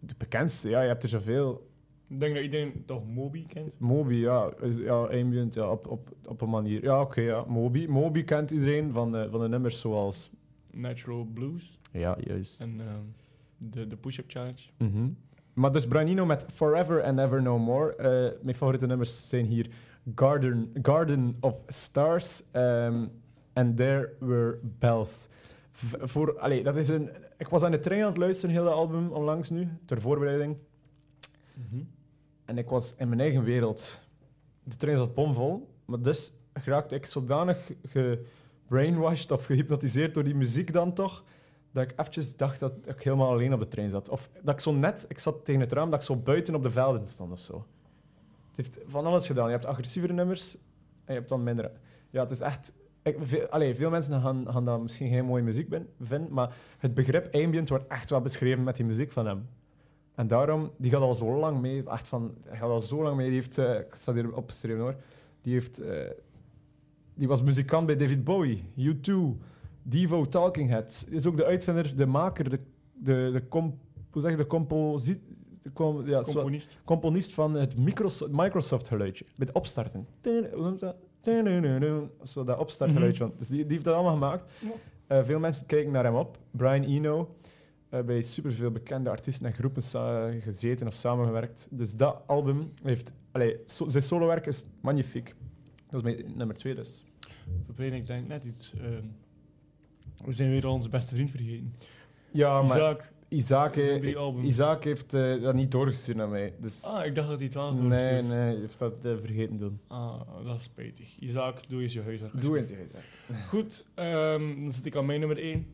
[0.07, 1.71] De bekendste, ja, je hebt er zoveel.
[2.09, 3.73] Ik denk dat iedereen toch Moby kent.
[3.79, 6.83] Moby, ja, is- ja ambient, ja, op, op, op een manier.
[6.83, 7.87] Ja, oké, ja, Moby.
[7.87, 10.31] Moby kent iedereen van, eh, van de nummers zoals...
[10.71, 11.79] Natural Blues.
[11.93, 12.61] Ja, juist.
[12.61, 13.03] En ehm,
[13.71, 14.61] de, de Push-Up Challenge.
[14.79, 15.09] Mhm.
[15.53, 17.97] Maar dus Branino met Forever and Ever No More.
[17.97, 19.67] Eh, mijn favoriete nummers zijn hier
[20.15, 23.07] Garden, Garden of Stars ehm,
[23.53, 25.29] and There Were Bells.
[26.01, 28.73] Voor, allee, dat is een, ik was aan de trein aan het luisteren, heel dat
[28.73, 30.57] album onlangs nu, ter voorbereiding.
[32.45, 34.01] En ik was in mijn eigen wereld.
[34.63, 40.73] De trein zat bomvol, maar dus raakte ik zodanig gebrainwashed of gehypnotiseerd door die muziek
[40.73, 41.25] dan toch,
[41.73, 44.09] dat ik eventjes dacht dat ik helemaal alleen op de trein zat.
[44.09, 46.63] Of dat ik zo net, ik zat tegen het raam, dat ik zo buiten op
[46.63, 47.67] de velden stond of zo.
[48.55, 49.47] Het heeft van alles gedaan.
[49.47, 50.61] Je hebt agressievere nummers en
[51.05, 51.71] je hebt dan minder.
[52.11, 52.73] Ja, het is echt...
[53.07, 56.57] Ik, veel, allee, veel mensen gaan, gaan dat misschien geen mooie muziek ben- vinden, maar
[56.79, 59.47] het begrip ambient wordt echt wel beschreven met die muziek van hem.
[60.15, 63.17] En daarom, die gaat al zo lang mee, echt van, hij gaat al zo lang
[63.17, 64.95] mee, die heeft, eh, ik sta hier opgeschreven hoor,
[65.43, 66.11] die heeft, eh,
[67.15, 69.13] die was muzikant bij David Bowie, U2,
[69.83, 72.61] Devo, Talking Heads, is ook de uitvinder, de maker, de,
[72.93, 73.75] de, de, comp,
[74.11, 75.21] hoe zeg je, de composi,
[75.63, 76.79] de com- ja, zo- Componist.
[76.85, 80.07] componist van het Microsoft, Microsoft geluidje, met opstarten.
[80.23, 80.97] Hoe noemt dat?
[82.23, 83.19] Zo dat opstartgeluidje.
[83.25, 84.53] van- Dus die, die heeft dat allemaal gemaakt.
[84.61, 84.69] Ja.
[85.07, 86.39] Eh, veel mensen kijken naar hem op.
[86.51, 87.37] Brian Eno,
[87.89, 89.83] eh, bij superveel bekende artiesten en groepen
[90.43, 91.69] gezeten of samengewerkt.
[91.71, 93.13] Dus dat album heeft...
[93.33, 95.35] Allee, so- zijn solowerk is magnifiek.
[95.91, 97.05] Dat is mijn nummer twee dus.
[97.67, 98.75] Pepijn, ik denk net iets.
[98.81, 99.05] ehm,
[100.25, 101.75] we zijn weer al onze beste vriend vergeten.
[102.31, 103.13] Ja, maar Isaac.
[103.37, 104.45] Isaac, eh.
[104.45, 106.55] Isaac heeft eh, dat niet doorgestuurd naar mij.
[106.61, 109.13] Dus Ah, ik dacht dat hij het wel had nee, nee, hij heeft dat eh,
[109.17, 109.81] vergeten doen.
[109.87, 111.17] Ah, dat is spijtig.
[111.19, 112.41] Isaac, doe eens je huiswerk.
[112.41, 112.73] Doe eens.
[113.49, 115.67] Goed, ehm, dan zit ik aan mijn nummer 1.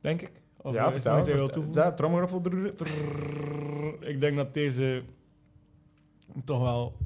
[0.00, 0.32] Denk ik.
[0.56, 1.18] Of Ja, is iets vertel.
[1.18, 1.52] je wilt vertel.
[1.54, 1.82] toevoegen?
[1.82, 2.42] Ja, tromgeroffel.
[4.00, 5.02] Ik denk dat deze
[6.44, 6.96] toch wel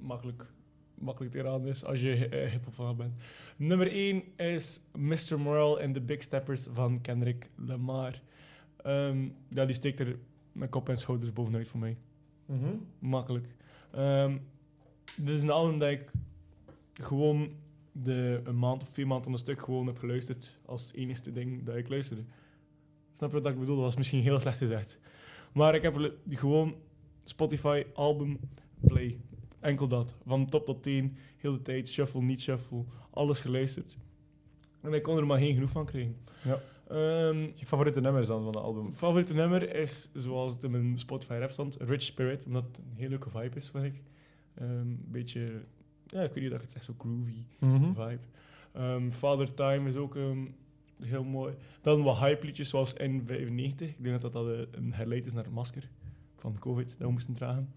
[0.00, 0.46] makkelijk,
[0.94, 3.12] makkelijk te raden is als je uh, hip-hop bent.
[3.56, 5.40] Nummer 1 is Mr.
[5.40, 8.20] Morale and the Big Steppers van Kendrick Lamar.
[8.84, 10.18] Ehm, ja, die steekt er
[10.52, 11.96] met kop en schouders bovenuit voor mij.
[12.46, 12.74] Mhm.
[12.98, 13.46] Makkelijk.
[13.90, 14.38] Ehm,
[15.16, 16.10] dit is een album dat ik
[16.94, 17.50] gewoon
[17.92, 21.64] de, een maand of twee maanden aan een stuk gewoon heb geluisterd als enigste ding
[21.64, 22.22] dat ik luisterde.
[23.12, 23.76] Snap je wat ik bedoel?
[23.76, 25.00] Dat was misschien heel slecht gezegd.
[25.52, 26.74] Maar ik heb gewoon
[27.24, 28.40] Spotify, album,
[28.80, 29.18] play.
[29.60, 30.16] Enkel dat.
[30.26, 33.96] Van top tot teen, heel de tijd, shuffle, niet shuffle, alles geluisterd.
[34.80, 36.16] En ik kon er maar geen genoeg van krijgen.
[36.42, 36.60] Ja.
[36.88, 38.82] Ehm, Je favoriete nummers dan van het album?
[38.82, 42.78] mijn favoriete nummer is, zoals het in mijn Spotify rap stond, Rich Spirit, omdat het
[42.78, 44.02] een hele leuke vibe is, vind ik.
[44.54, 45.40] Ehm, Een beetje,
[46.06, 47.92] ja, ik weet niet dat het echt zo groovy Mhm.
[47.92, 48.18] vibe.
[48.72, 50.16] Ehm, Father Time is ook
[51.02, 51.54] heel mooi.
[51.80, 53.88] Dan wat hype liedjes zoals N95.
[53.88, 55.88] Ik denk dat dat eh, een herleid is naar het masker
[56.36, 57.72] van COVID dat we moesten dragen.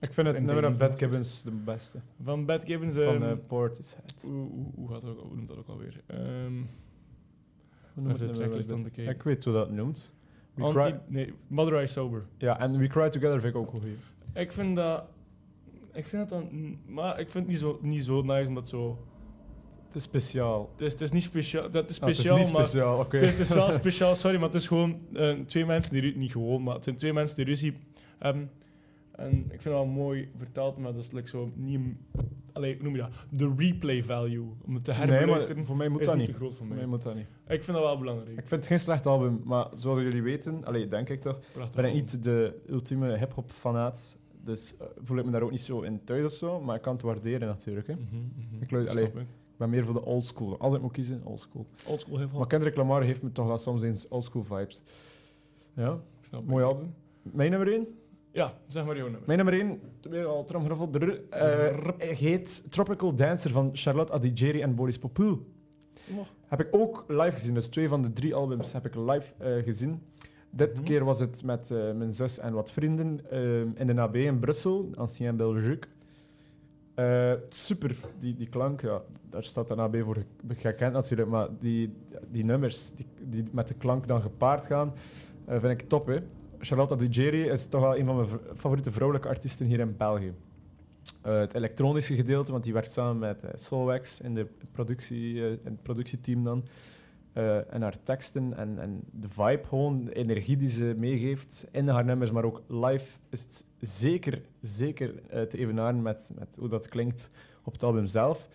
[0.00, 1.98] Ik vind het nummer van Bad Gibbons de beste.
[2.22, 2.94] Van Bad Gibbons.
[2.94, 4.14] Van ehm, uh, Portishead.
[4.22, 6.00] hoe, hoe, hoe, gaat dat ook, hoe noemt dat ook alweer?
[7.96, 9.14] Hoe noemt het tracklist aan kijken.
[9.14, 10.14] Ik weet hoe dat noemt.
[10.54, 12.26] We Anti, cry, nee, Mother I Sober.
[12.38, 13.90] ja, en We Cry Together vind ik ook wel goed.
[14.34, 15.04] Ik vind dat...
[15.92, 16.78] Ik vind dat dan...
[16.86, 18.98] Maar ik vind het niet zo, niet zo nice, omdat zo...
[19.86, 20.70] Het is speciaal.
[20.72, 21.70] Het is, het is niet speciaal.
[21.70, 23.16] Dat is Ah, het speciaal, is niet speciaal, oké.
[23.16, 26.16] Het is, het is wel speciaal, sorry, maar het is gewoon eh, twee mensen die...
[26.16, 27.76] Niet gewoon, maar het zijn twee mensen die ruzie
[28.18, 28.50] hebben.
[29.12, 31.80] En ik vind het wel mooi vertaald, maar dat is like zo niet...
[32.56, 33.10] Allee, hoe noem je dat?
[33.30, 34.46] De replay value.
[34.66, 36.56] Om het te nee, herbeluisteren maar voor mij moet is dat niet te groot voor
[36.56, 36.76] Voor mij.
[36.76, 37.26] mij moet dat niet.
[37.48, 38.30] Ik vind dat wel belangrijk.
[38.30, 41.76] Ik vind het geen slecht album, maar zoals jullie weten, allee, denk ik toch, Prachtig
[41.76, 44.16] ben ik niet de ultieme hip-hop fanaat.
[44.44, 46.82] Dus eh, voel ik me daar ook niet zo in thuis of zo, maar ik
[46.82, 47.86] kan het waarderen natuurlijk.
[47.86, 47.94] Hè.
[47.94, 48.62] Mhm, mhm.
[48.62, 49.22] Ik luister- Snap allee.
[49.24, 49.28] ik.
[49.56, 50.58] Ben meer voor de old school.
[50.58, 51.66] Als ik moet kiezen, old school.
[51.86, 52.38] Oldschool heel veel.
[52.38, 54.82] Maar Kendrick Lamar heeft me toch wel soms eens old school vibes.
[55.74, 55.98] Ja,
[56.44, 56.94] mooi album.
[57.22, 57.86] Mijn nummer 1?
[58.36, 59.22] Ja, zeg maar jouw nummer.
[59.26, 64.74] Mijn nummer 1, weer al tromgeroffel, drrr, eh, heet Tropical Dancer van Charlotte Adigéry en
[64.74, 65.46] Boris Popul.
[66.10, 66.18] Oh.
[66.46, 69.62] Heb ik ook live gezien, dus twee van de drie albums heb ik live eh,
[69.62, 70.02] gezien.
[70.50, 70.82] Dit Mhm.
[70.84, 73.20] keer was het met eh, mijn zus en wat vrienden
[73.76, 75.88] in de AB in Brussel, Ancien Belgique.
[76.94, 81.48] Eh, super, die, die klank, ja, daar staat de AB voor ge- gekend natuurlijk, maar
[81.60, 81.92] die,
[82.30, 84.92] die nummers die, die met de klank dan gepaard gaan,
[85.44, 86.06] eh, vind ik top.
[86.06, 86.18] Hè.
[86.60, 90.34] Charlotte Adigéry is toch wel een van mijn favoriete vrouwelijke artiesten hier in België.
[91.22, 95.50] Eh, het elektronische gedeelte, want die werkt samen met eh, Solwax in, de productie, eh,
[95.64, 96.64] het productieteam dan.
[97.70, 102.04] En haar teksten en, en de vibe, gewoon de energie die ze meegeeft in haar
[102.04, 105.14] nummers, maar ook live is het zeker, zeker
[105.48, 107.30] te evenaren met, met hoe dat klinkt
[107.64, 108.48] op het album zelf.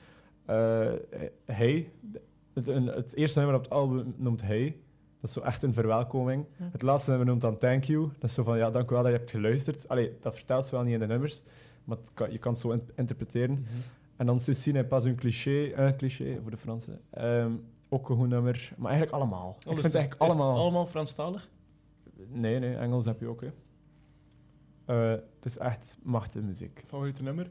[1.46, 1.92] Hey,
[2.54, 4.76] het, het eerste nummer op het album noemt Hey.
[5.22, 6.46] Dat is zo echt een verwelkoming.
[6.60, 6.70] Ja.
[6.72, 8.10] Het laatste nummer noemt dan Thank You.
[8.20, 9.88] Dat is zo van, ja, dank u wel dat je hebt geluisterd.
[9.88, 11.42] Allee, dat vertelt ze wel niet in de nummers,
[11.84, 13.52] maar kan- je kan het zo in- interpreteren.
[13.60, 13.64] Mhm.
[14.16, 17.02] En dan Ceci n'est pas un cliché, een cliché voor de Fransen.
[17.10, 17.52] Ehm,
[17.90, 19.56] ook een goed nummer, maar eigenlijk allemaal.
[19.60, 20.62] ik Alles vind het eigenlijk is het allemaal...
[20.62, 21.50] allemaal Franstalig?
[22.28, 23.42] Nee, nee, Engels heb je ook.
[23.42, 23.50] Hè.
[24.86, 26.84] Eh, het is echt machtige muziek.
[26.86, 27.50] Favoriete nummer?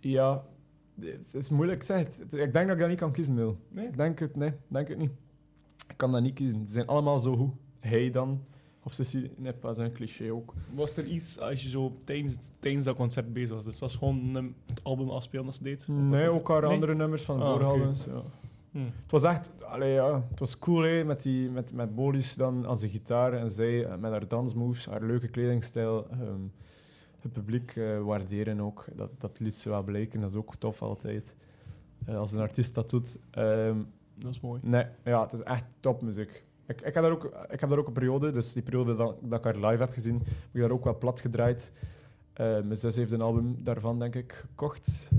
[0.00, 0.44] Ja,
[1.00, 1.86] het is moeilijk.
[1.86, 3.58] Het- Ik denk dat ik dat niet kan kiezen, Mil.
[3.68, 3.86] Nee?
[3.86, 5.10] Ik denk het, nee, denk het niet.
[5.88, 6.66] Ik kan dat niet kiezen.
[6.66, 7.52] Ze zijn allemaal zo goed.
[7.80, 8.40] Hij dan,
[8.82, 10.52] of Ceci n'est pas un cliché ook.
[10.74, 13.64] Was er iets als je zo tijdens, tijdens dat concert bezig was?
[13.64, 15.88] Dus het was gewoon een album afspelen dat ze deed?
[15.88, 16.70] Nee, ook haar Nee?
[16.70, 18.04] andere nummers van Ah, albums.
[18.04, 18.22] Ja.
[18.70, 18.78] Hm.
[19.02, 22.64] Het was echt, allee, ja, het was cool hè, met, die, met, met Bolis dan
[22.66, 26.08] als de gitaar en zij eh, met haar dansmoves, haar leuke kledingstijl.
[26.10, 26.40] ehm,
[27.20, 28.84] het publiek eh, waarderen ook.
[28.96, 31.34] Dat, dat liet ze wel blijken, dat is ook tof altijd.
[32.06, 33.18] Eh, als een artiest dat doet.
[33.30, 33.78] Ehm,
[34.18, 34.60] Dat is mooi.
[34.62, 36.44] nee, ja, het is echt topmuziek.
[36.66, 39.16] Ik, ik, heb daar ook, ik heb daar ook een periode, dus die periode dat,
[39.22, 41.72] dat ik haar live heb gezien, heb ik daar ook wel plat gedraaid.
[42.32, 45.10] Eh, mijn zus heeft een album daarvan, denk ik, gekocht.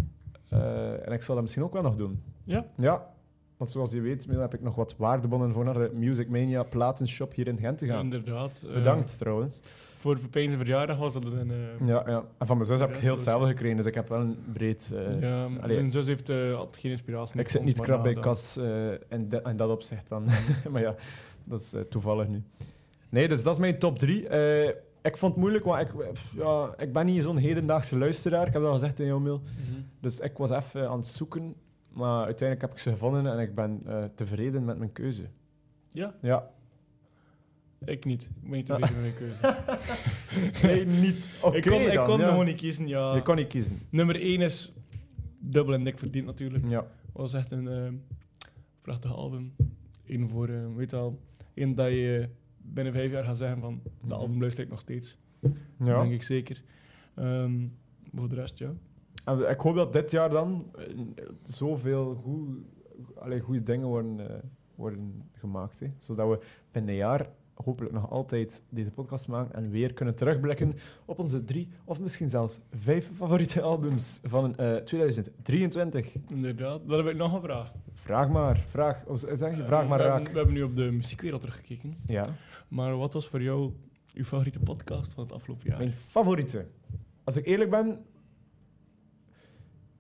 [0.50, 2.24] Eh, en ik zal dat misschien ook wel nog doen.
[2.44, 2.66] Ja?
[2.76, 3.14] Ja,
[3.58, 7.34] want zoals je weet, heb ik nog wat waardebonnen voor naar de Music Mania platenshop
[7.34, 8.04] hier in Gent te gaan.
[8.04, 8.64] Inderdaad.
[8.68, 9.62] eh, Bedankt trouwens.
[9.98, 11.52] voor Pepijn zijn verjaardag was dat een...
[11.52, 12.24] eh, Ja, ja.
[12.38, 14.92] En van mijn zus heb ik heel hetzelfde gekregen, dus ik heb wel een breed...
[14.96, 17.40] eh, ja, zijn zus heeft had geen inspiratie.
[17.40, 18.58] ik zit niet krap bij kas
[19.10, 20.26] in, de- in dat opzicht dan.
[20.72, 20.96] maar ja,
[21.44, 22.44] dat is toevallig nu.
[23.10, 24.28] Nee, dus dat is mijn top drie.
[24.28, 24.68] Eh,
[25.02, 25.92] ik vond het moeilijk, want ik,
[26.36, 28.48] ja, ik ben niet zo'n hedendaagse luisteraar.
[28.48, 29.42] Ik heb dat al gezegd in jouw mail.
[29.44, 29.82] Mhm.
[30.02, 31.56] Dus ik was even aan het zoeken,
[31.98, 35.24] maar uiteindelijk heb ik ze gevonden en ik ben eh, tevreden met mijn keuze.
[35.90, 36.50] Ja, Ja.
[37.86, 38.22] ik niet.
[38.24, 39.56] Ik ben niet tevreden met mijn keuze.
[40.68, 41.36] Nee, niet.
[41.42, 42.28] Oké ik kon, ik dan, kon ja.
[42.28, 43.16] gewoon niet kiezen, ja.
[43.16, 43.78] Je kon niet kiezen.
[43.90, 44.74] Nummer 1 is
[45.40, 46.66] dubbel en dik verdiend natuurlijk.
[46.68, 46.86] Ja.
[47.14, 47.92] was echt een eh,
[48.82, 49.56] prachtig album.
[50.06, 51.20] Eén voor, eh, weet al,
[51.54, 54.12] één dat je binnen vijf jaar gaat zeggen van, de Mhm.
[54.14, 55.18] album luister ik nog steeds.
[55.80, 56.02] ja.
[56.02, 56.64] Denk ik zeker.
[57.16, 57.68] Ehm,
[58.16, 58.74] voor de rest, ja.
[59.28, 60.84] En ik hoop dat dit jaar dan eh,
[61.44, 62.50] zoveel goed,
[63.16, 64.36] allee, goede dingen worden, eh,
[64.76, 65.80] worden gemaakt.
[65.80, 65.88] Hè.
[65.98, 66.40] Zodat we
[66.72, 67.30] binnen een jaar
[67.64, 70.74] hopelijk nog altijd deze podcast maken en weer kunnen terugblikken
[71.06, 76.14] op onze drie of misschien zelfs vijf favoriete albums van eh 2023.
[76.28, 76.82] Inderdaad.
[76.88, 77.72] Dan heb ik nog een vraag.
[77.94, 79.06] Vraag maar, vraag.
[79.06, 80.14] Of zeg je, vraag Eh, maar we raak.
[80.14, 81.98] Hebben, we hebben nu op de muziekwereld teruggekeken.
[82.08, 82.26] Ja,
[82.68, 83.72] Maar wat was voor jou
[84.14, 85.78] uw favoriete podcast van het afgelopen jaar?
[85.78, 86.66] mijn favoriete.
[87.24, 88.00] Als ik eerlijk ben,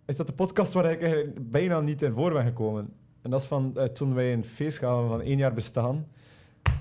[0.08, 2.93] is dat de podcast waar ik eigenlijk bijna niet in voor ben gekomen.
[3.22, 6.08] En dat is van eh, toen wij een feest gaven van één jaar bestaan.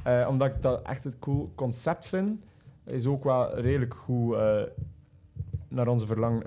[0.05, 2.41] Eh, omdat ik dat echt een cool concept vind.
[2.85, 4.63] Is ook wel redelijk goed eh,
[5.69, 6.45] naar onze verlang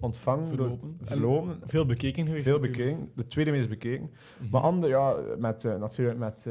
[0.00, 0.48] ontvangen.
[0.48, 0.96] Verlopen.
[1.00, 1.60] En verlopen.
[1.66, 2.44] Veel bekeken geweest.
[2.44, 2.86] Veel natuurlijk.
[2.86, 3.12] bekeken.
[3.14, 4.10] De tweede meest bekeken.
[4.38, 4.50] Mhm.
[4.50, 6.46] Maar ander, ja, met, natuurlijk met,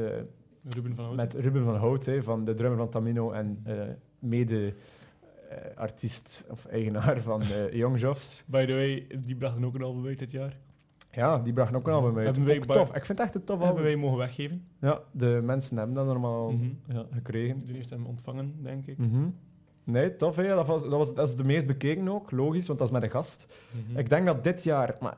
[0.68, 1.16] Ruben van Houten.
[1.16, 3.74] met Ruben van Hout, hè, van de drummer van Tamino en eh,
[5.62, 8.44] mede-artiest of eigenaar van eh Young Jofs.
[8.46, 10.56] By the way, die brachten ook een album uit dit jaar.
[11.10, 12.36] Ja, die bracht ook een album uit.
[12.36, 12.88] Hebben Ook tof.
[12.88, 13.82] Ik vind het echt een tof Hebben album.
[13.84, 14.66] wij mogen weggeven.
[14.80, 16.68] Ja, de mensen hebben dat normaal Mhm.
[16.88, 17.64] ja, gekregen.
[17.64, 18.98] Toen heeft hem ontvangen, denk ik.
[18.98, 19.28] Mhm.
[19.84, 20.36] Nee, tof.
[20.36, 20.48] Hè?
[20.48, 23.02] Dat, was, dat, was, dat is de meest bekeken ook, logisch, want dat is met
[23.02, 23.46] een gast.
[23.88, 23.98] Mhm.
[23.98, 24.96] Ik denk dat dit jaar...
[25.00, 25.16] Maar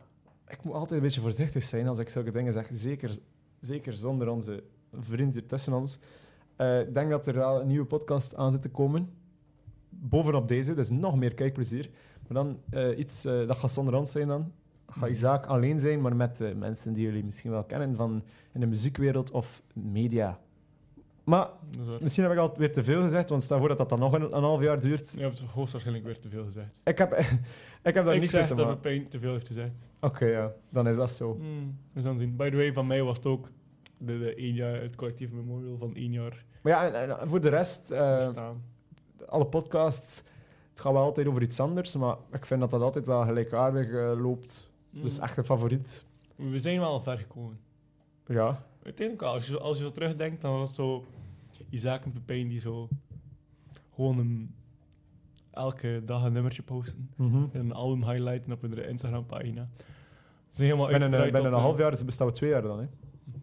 [0.49, 2.69] ik moet altijd een beetje voorzichtig zijn als ik zulke dingen zeg.
[2.73, 3.19] Zeker,
[3.61, 5.99] zeker zonder onze vriend hier tussen ons.
[6.57, 9.11] Eh, ik denk dat er wel een nieuwe podcast aan zit te komen.
[10.01, 11.91] Bovenop deze, dus nog meer kijkplezier.
[12.29, 14.53] Maar dan eh, iets, eh, dat gaat zonder ons zijn dan.
[14.87, 15.11] Gaat Mhm.
[15.11, 18.67] Isaac alleen zijn, maar met eh, mensen die jullie misschien wel kennen van in de
[18.67, 20.39] muziekwereld of media.
[21.25, 21.49] Maar
[22.01, 24.13] misschien heb ik al weer te veel gezegd, want stel voor dat dat dan nog
[24.13, 25.13] een, een half jaar duurt.
[25.13, 26.81] Je hebt hoogstwaarschijnlijk weer te veel gezegd.
[26.85, 27.13] Ik heb,
[27.89, 28.81] ik heb daar ik niks zeg te dat maken.
[28.81, 29.73] Pepijn te veel heeft gezegd.
[30.01, 30.53] Oké, ja.
[30.71, 31.37] Dan is dat zo.
[31.37, 32.37] Hmm, we zullen zien.
[32.37, 33.51] By the way, van mij was het ook
[33.99, 37.41] de, de één jaar, het collectief memorial van één jaar Maar ja, en, en voor
[37.41, 38.63] de rest, bestaan.
[39.29, 40.17] Alle podcasts,
[40.71, 43.91] het gaat wel altijd over iets anders, maar ik vind dat dat altijd wel gelijkaardig
[43.91, 44.71] eh, loopt.
[44.91, 45.23] Dus Hmm.
[45.25, 46.05] echt een favoriet.
[46.37, 47.59] We zijn wel ver gekomen.
[48.27, 48.63] Ja.
[48.83, 51.05] Uiteindelijk, wel, als je, zo- als je zo terugdenkt, dan was het zo
[51.71, 52.89] Isaac en Pepijn die zo
[53.95, 54.55] gewoon een,
[55.51, 57.11] elke dag een nummertje posten.
[57.17, 57.37] Mhm.
[57.53, 59.69] En een album highlighten op hun Instagram-pagina.
[59.75, 59.85] Ze
[60.63, 62.79] zijn helemaal Binnen, een- binnen een half jaar, ze bestaan we twee jaar dan.
[62.79, 62.87] Hè?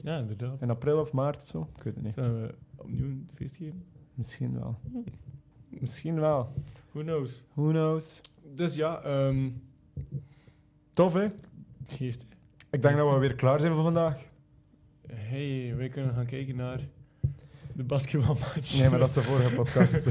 [0.04, 0.62] Ja, inderdaad.
[0.62, 1.68] In april of maart of zo?
[1.78, 2.14] Ik weet het niet.
[2.14, 3.84] Zullen we opnieuw een feest geven?
[4.14, 4.76] Misschien wel.
[4.92, 5.04] Hmm.
[5.84, 6.54] Misschien wel.
[6.92, 7.42] Who knows?
[7.54, 8.22] Who knows?
[8.56, 9.50] Dus ja, ehm
[10.94, 11.28] Tof, hè?
[11.88, 12.26] geest.
[12.72, 14.18] Ik denk dat we weer klaar zijn voor vandaag.
[15.08, 16.80] Hey, wij kunnen gaan kijken naar
[17.74, 18.80] de basketbalmatch.
[18.80, 20.04] Nee, maar dat is de vorige podcast.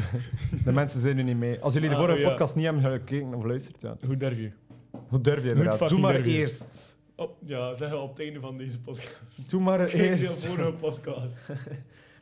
[0.64, 1.60] de mensen zijn er niet mee.
[1.60, 2.28] Als jullie de Ah, vorige oh ja.
[2.30, 3.96] podcast niet hebben gekeken of luisterd, ja.
[4.06, 4.50] Hoe durf je?
[5.08, 5.88] Hoe durf je inderdaad?
[5.88, 6.96] Doe maar eerst.
[7.16, 9.20] Op, ja, zeggen we op het einde van deze podcast.
[9.46, 10.46] Doe maar Kijk de eerst.
[10.46, 11.36] vorige podcast.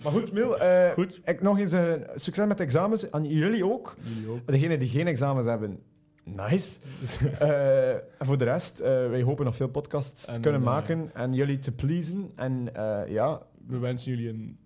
[0.03, 1.21] Maar goed, Mil, eh, Goed.
[1.25, 3.11] ik nog eens eh, succes met de examens.
[3.11, 3.97] Aan jullie ook.
[4.03, 4.47] Jullie ook.
[4.47, 5.79] Degenen die geen examens hebben,
[6.25, 6.79] nice.
[7.39, 11.33] Eh, en voor de rest, wij hopen nog veel podcasts te En, kunnen maken en
[11.35, 12.31] jullie te pleasen.
[12.37, 12.69] En
[13.09, 14.59] ja, We wensen jullie een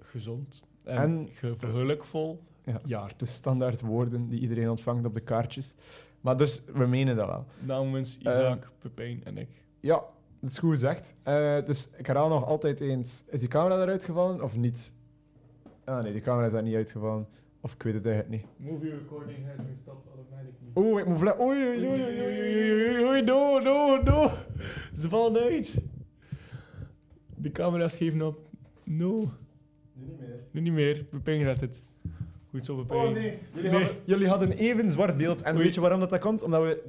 [0.00, 2.80] gezond en, En- ge- gelukvol Ja.
[2.84, 3.12] jaar.
[3.16, 5.74] de standaard woorden die iedereen ontvangt op de kaartjes.
[6.20, 7.46] Maar dus, we menen dat wel.
[7.58, 9.48] Namens Isaac, Pepijn en ik.
[9.80, 10.02] Ja,
[10.40, 11.14] dat is goed gezegd.
[11.22, 14.94] Eh, dus ik herhaal nog altijd eens, is die camera eruit gevallen of niet?
[15.84, 17.26] Ah nee, die camera is daar niet uitgevallen.
[17.60, 18.70] Of ik weet het eigenlijk niet.
[18.70, 20.70] Movie recording has been stopped automatically.
[20.74, 23.04] Oeh, ik moet vle- Oei, oei, oei, oei, oei, oei, oei.
[23.04, 24.30] oei, doe, doe, doe.
[25.00, 25.76] Ze vallen uit.
[27.36, 28.38] De camera's geven op.
[28.84, 29.30] No,
[29.94, 30.38] Nu niet meer.
[30.50, 31.06] nu niet meer.
[31.10, 31.82] We pingen het.
[32.50, 33.04] Goed zo, we pingen.
[33.06, 33.80] Oh nee, jullie, Nee.
[33.80, 35.42] Hadden, jullie hadden even zwart beeld.
[35.42, 35.64] En Oei.
[35.64, 36.42] weet je waarom dat, dat komt?
[36.42, 36.82] Omdat we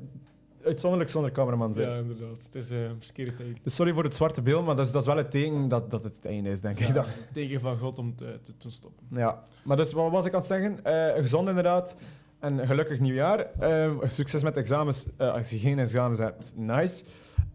[0.63, 1.89] uitzonderlijk zonder cameraman zijn.
[1.89, 2.43] Ja, inderdaad.
[2.43, 3.57] Het is een uh, skere tijd.
[3.63, 5.91] Dus sorry voor het zwarte beeld, maar dat is, dat is wel het teken dat,
[5.91, 6.93] dat het het einde is, denk ik.
[6.93, 7.05] dan.
[7.33, 9.05] Teken van God om te, te, te stoppen.
[9.09, 10.83] Ja, maar dus wat was ik aan het zeggen?
[10.83, 11.95] Eh, gezond inderdaad.
[12.39, 13.39] En gelukkig nieuwjaar.
[13.59, 15.05] Eh, succes met examens.
[15.17, 17.03] Eh, als je geen examens hebt, nice.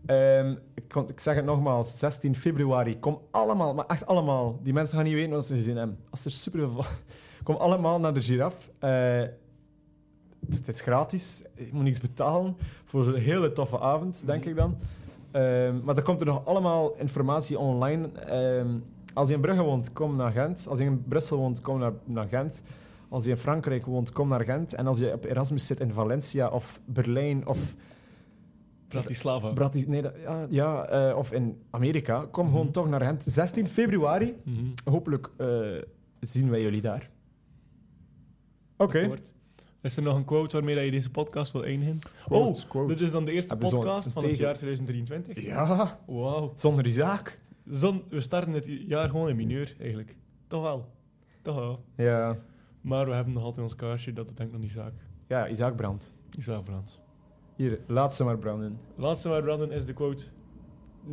[0.06, 2.98] Ehm, ik, kon, ik zeg het nogmaals, 16 februari.
[2.98, 4.60] Kom allemaal, maar echt allemaal.
[4.62, 5.98] Die mensen gaan niet weten wat ze gezien hebben.
[6.10, 6.84] Als er super veel...
[7.42, 8.70] Kom allemaal naar de giraf.
[10.50, 11.42] Het, is gratis.
[11.54, 12.56] Je moet niks betalen.
[12.84, 14.48] Voor een hele toffe avond, denk Mhm.
[14.50, 14.76] ik dan.
[15.30, 18.08] Ehm, maar er komt er nog allemaal informatie online.
[18.12, 18.68] Ehm,
[19.14, 20.66] als je in Brugge woont, kom naar Gent.
[20.68, 22.62] Als je in Brussel woont, kom naar, naar Gent.
[23.08, 24.74] Als je in Frankrijk woont, kom naar Gent.
[24.74, 27.74] En als je op Erasmus zit in Valencia of Berlijn of,
[28.88, 29.52] Bratislava.
[29.52, 32.72] Bratis, nee, dat- ja, ja, eh, of in Amerika, kom gewoon Mhm.
[32.72, 33.24] toch naar Gent.
[33.26, 34.34] 16 februari.
[34.44, 34.64] Mhm.
[34.90, 35.48] Hopelijk eh,
[36.20, 37.10] zien wij jullie daar.
[38.76, 39.10] Oké.
[39.84, 41.62] Is er nog een quote waarmee dat je deze podcast wil?
[42.24, 45.44] Quote, oh, dit is dan de eerste Hebben zo'n- podcast van het jaar 2023.
[45.44, 46.52] Ja, Wauw.
[46.54, 47.38] zonder Isaac.
[47.70, 50.16] Zon, we starten het jaar gewoon in mineur, eigenlijk.
[50.46, 50.88] Toch wel.
[51.42, 51.84] Toch wel.
[51.96, 52.36] Ja.
[52.80, 54.92] Maar we hebben nog altijd ons kaarsje, dat ik nog niet zaak.
[55.28, 56.14] ja, Isaac brandt.
[56.38, 57.00] Isaac Brandt.
[57.56, 58.78] Hier, laat ze maar branden.
[58.96, 60.24] Laatste waar branden is de quote.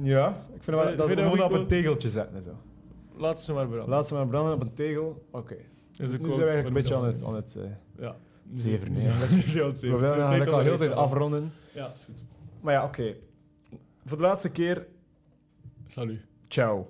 [0.02, 2.36] Ja, ik vind wel, dat we gewoon op een tegeltje zetten.
[2.36, 2.58] en Zo.
[3.18, 3.90] Laatste maar branden.
[3.90, 5.26] Laat ze maar branden op een tegel.
[5.32, 5.56] Oké.
[5.56, 7.24] is de Nu quote zijn we eigenlijk een beetje aan het...
[7.24, 7.64] Aan het eh,
[8.00, 8.16] Ja.
[8.52, 9.00] Zeven, nee.
[9.02, 10.00] zijn we- zeven.
[10.00, 11.54] willen eigenlijk al heel tijd afronden.
[11.74, 12.24] Ja, is goed.
[12.62, 13.16] Maar ja, oké.
[14.06, 14.88] Voor de laatste keer,
[15.88, 16.22] Salut.
[16.48, 16.88] ciao.